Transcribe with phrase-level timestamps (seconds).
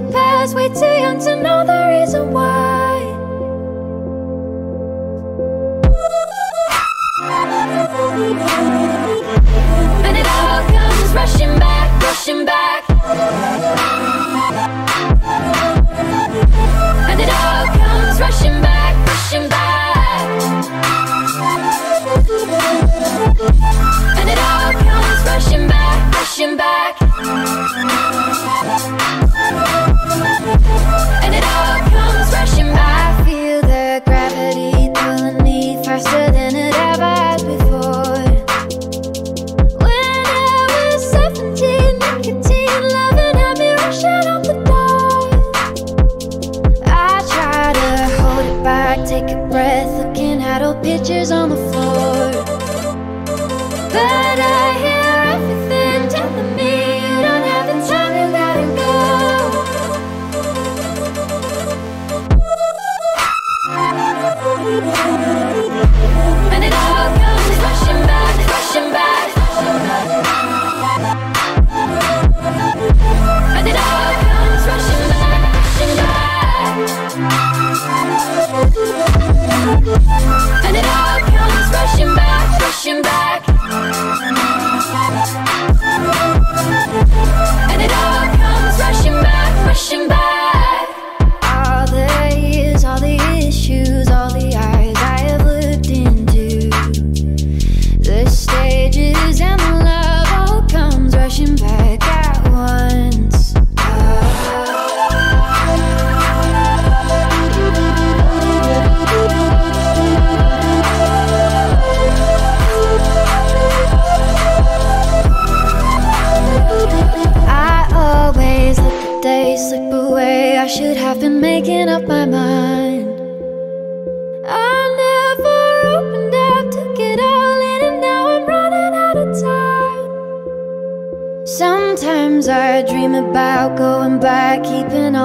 [0.00, 3.00] the past, way too young to know the reason why.
[10.02, 12.84] But it all comes rushing back, rushing back.
[17.10, 20.26] And it all comes rushing back, rushing back.
[24.18, 28.09] And it all comes rushing back, rushing back
[31.24, 32.78] and it all comes rushing by.
[32.78, 38.24] I feel the gravity pulling me faster than it ever has before.
[39.84, 45.30] When I was 17, nicotine loving had me rushing out the door.
[46.86, 47.88] I try to
[48.20, 51.59] hold it back, take a breath, looking at old pictures on the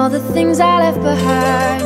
[0.06, 1.85] all the things I left behind.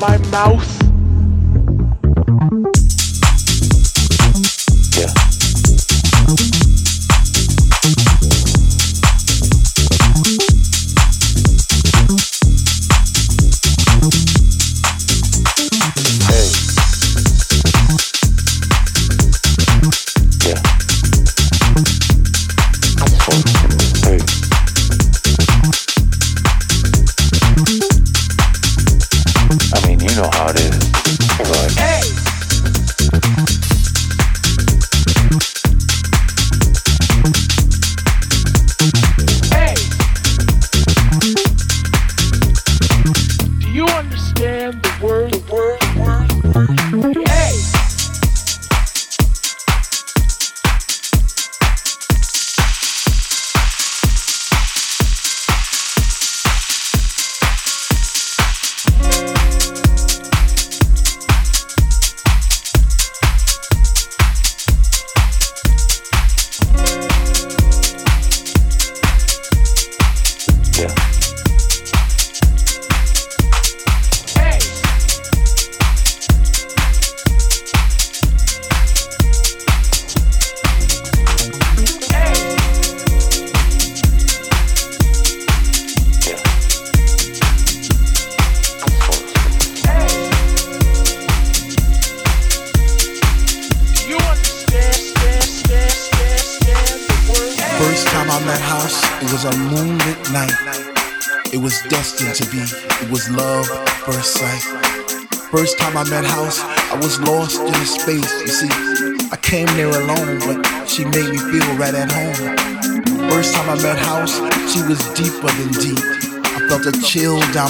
[0.00, 0.65] my mouth?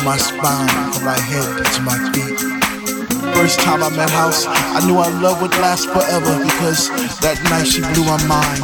[0.06, 2.38] My spine from my head to my feet.
[3.34, 6.88] First time I met House, I knew our love would last forever because
[7.26, 8.62] that night she blew my mind.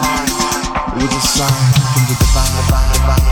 [0.94, 2.52] It was a sign from the divine.
[2.62, 3.31] First time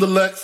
[0.00, 0.39] the Lex.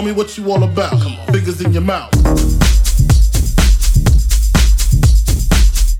[0.00, 0.98] Show me what you all about.
[1.30, 2.10] Fingers in your mouth.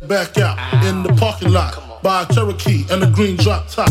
[0.08, 3.90] Back out in the parking lot by a Cherokee and a green drop top.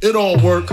[0.00, 0.72] It all worked.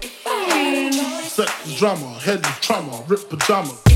[1.81, 3.90] drama, head of trauma, rip pajama.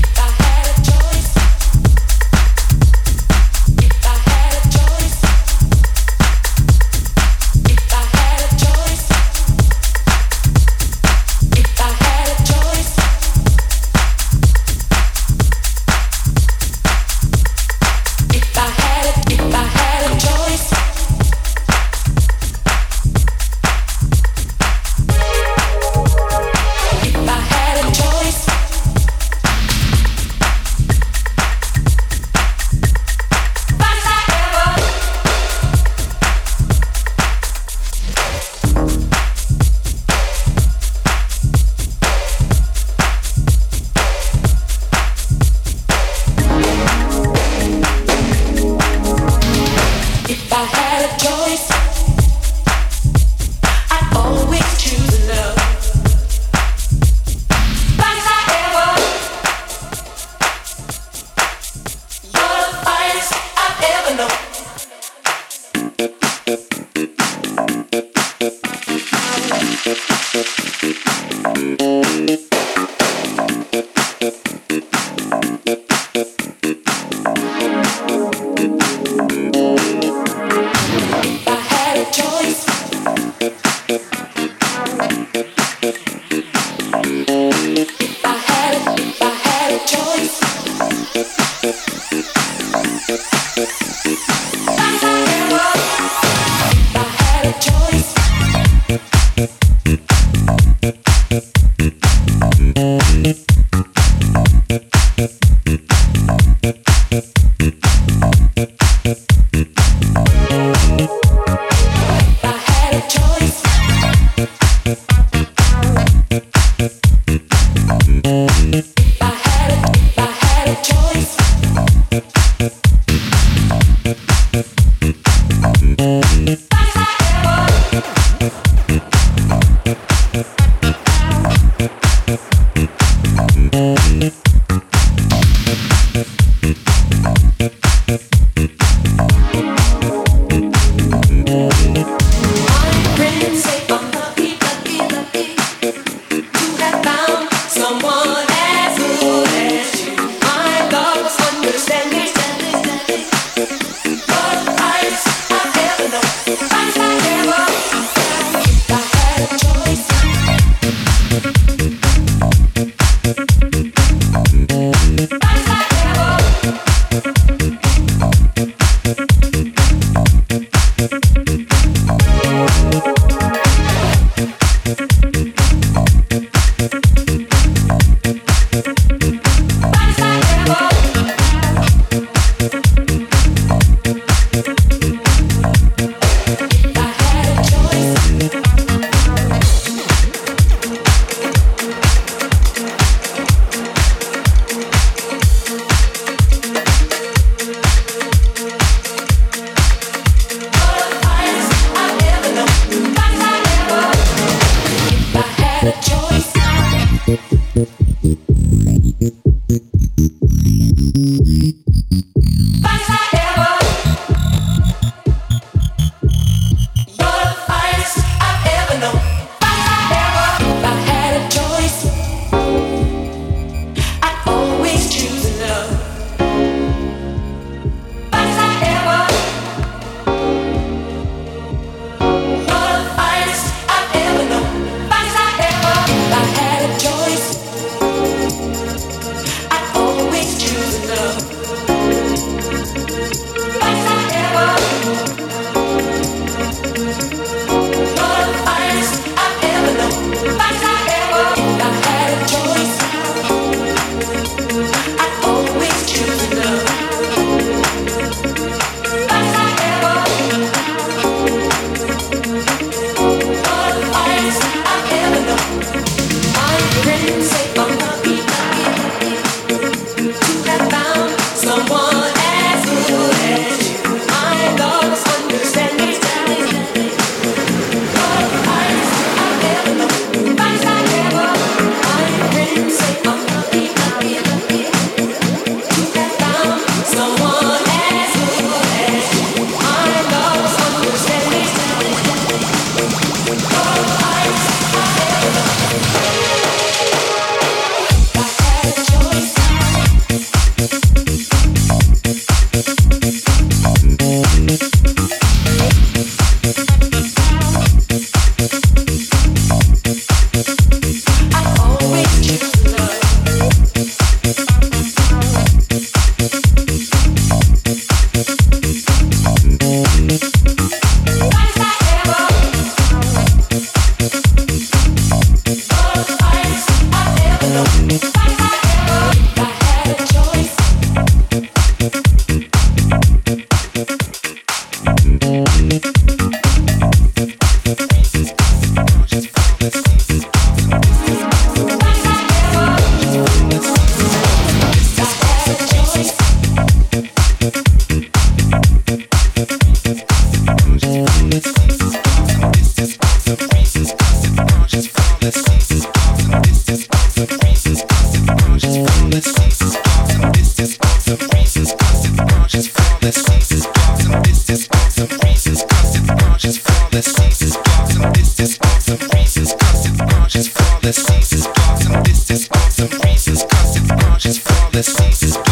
[374.96, 375.65] the seas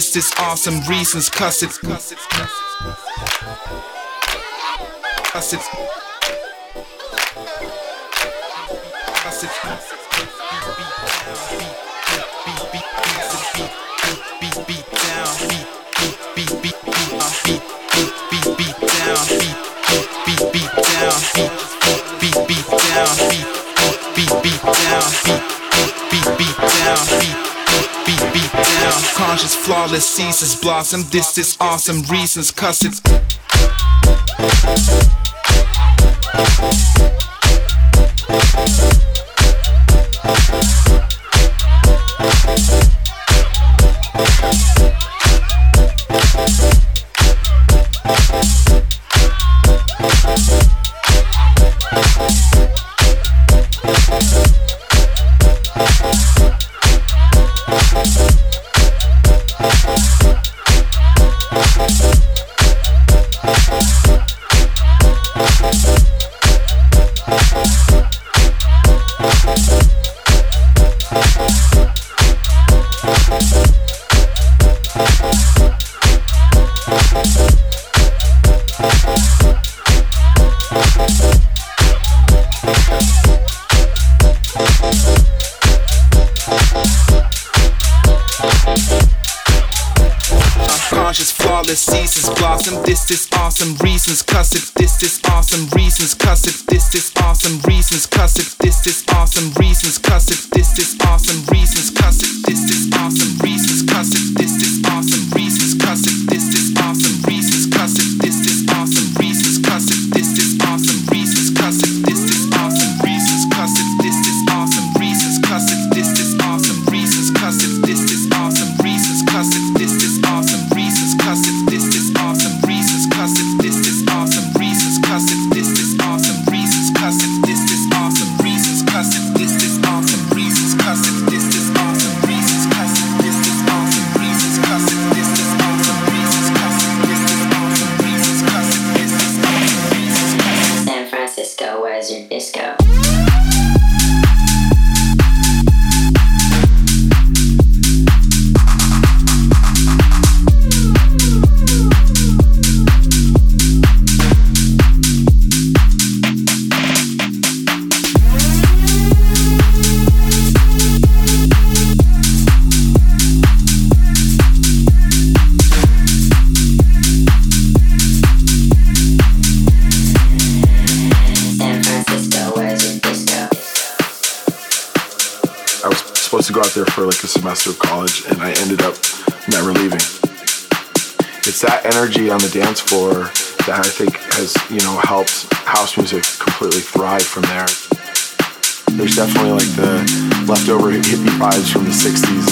[0.00, 1.76] This is awesome reasons, cuss it's.
[1.76, 2.18] Cuss it.
[5.30, 5.79] Cuss it.
[29.70, 31.04] flawless seasons blossom.
[31.12, 33.00] This is awesome reasons, cause it's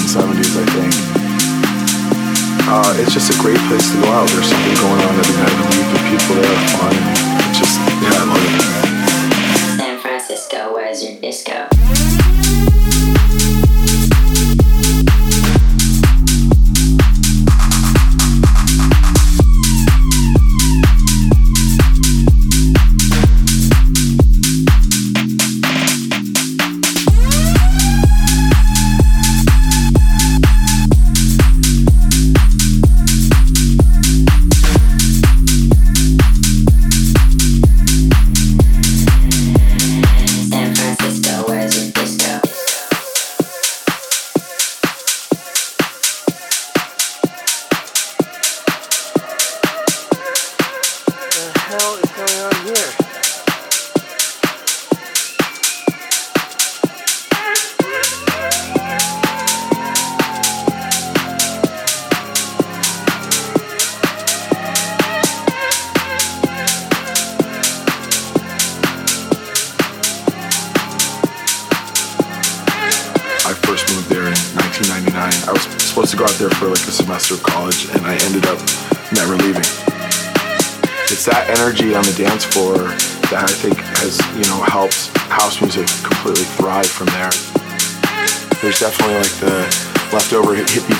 [0.08, 0.94] 70s, I think.
[2.66, 4.26] Uh, it's just a great place to go out.
[4.30, 6.94] There's something going on every night of the people there are fun.
[7.50, 8.87] It's just, yeah, I love it.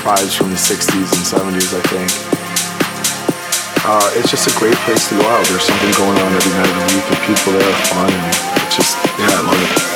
[0.09, 2.09] vibes from the 60s and 70s, I think.
[3.85, 5.45] Uh, it's just a great place to go out.
[5.45, 8.09] There's something going on every night of the week, and people there are fun.
[8.09, 9.88] And it's just, yeah, I love it.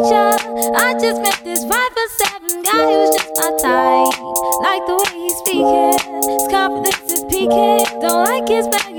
[0.00, 4.20] I just met this five or seven guy who's just my type.
[4.62, 8.00] Like the way he's speaking, his confidence is peaking.
[8.00, 8.91] Don't like his back.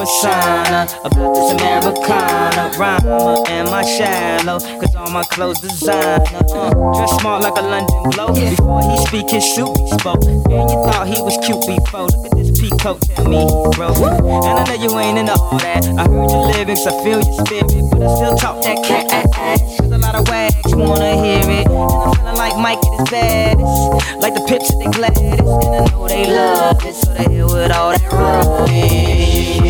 [0.00, 0.88] Persona?
[1.04, 2.72] About this Americana.
[2.78, 4.58] Rhymer, am I shallow?
[4.80, 6.40] Cause all my clothes designer.
[6.54, 8.32] Uh, dress smart like a London blow.
[8.32, 10.24] Before he speak his shoot, he spoke.
[10.24, 12.08] And you thought he was cute before.
[12.08, 14.00] Look at this peacoat, tell me he's broke.
[14.00, 15.84] And I know you ain't into all that.
[15.84, 17.68] I heard your lyrics, I feel your spirit.
[17.92, 19.06] But I still talk that cat.
[19.78, 21.66] Cause a lot of wags wanna hear it.
[21.68, 24.16] And I'm feeling like Mike at his baddest.
[24.24, 25.44] Like the pips at the gladdest.
[25.44, 29.69] And I know they love it, so they hit with all that rubbish.